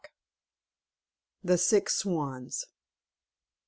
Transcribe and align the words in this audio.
THE 1.43 1.59
SIX 1.59 1.95
SWANS. 2.01 2.65